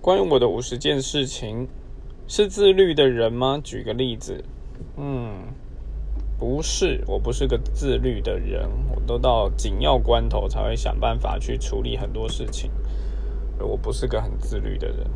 [0.00, 1.68] 关于我的五十件事情
[2.26, 3.60] 是自律的人吗？
[3.62, 4.42] 举个例子。
[4.96, 5.52] 嗯
[6.38, 12.70] 不是我不是个自律的人我都到紧要关头才会想办法去处理很多事情。
[13.58, 15.06] 我不是个很自律的人。